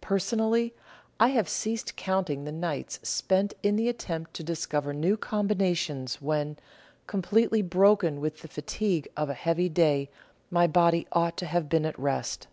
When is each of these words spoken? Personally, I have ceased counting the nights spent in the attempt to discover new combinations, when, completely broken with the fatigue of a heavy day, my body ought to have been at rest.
Personally, 0.00 0.72
I 1.18 1.30
have 1.30 1.48
ceased 1.48 1.96
counting 1.96 2.44
the 2.44 2.52
nights 2.52 3.00
spent 3.02 3.52
in 3.64 3.74
the 3.74 3.88
attempt 3.88 4.32
to 4.34 4.44
discover 4.44 4.92
new 4.94 5.16
combinations, 5.16 6.22
when, 6.22 6.56
completely 7.08 7.62
broken 7.62 8.20
with 8.20 8.42
the 8.42 8.46
fatigue 8.48 9.08
of 9.16 9.28
a 9.28 9.34
heavy 9.34 9.68
day, 9.68 10.08
my 10.52 10.68
body 10.68 11.08
ought 11.10 11.36
to 11.38 11.46
have 11.46 11.68
been 11.68 11.84
at 11.84 11.98
rest. 11.98 12.46